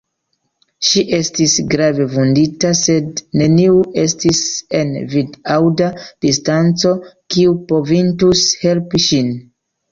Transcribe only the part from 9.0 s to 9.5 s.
ŝin.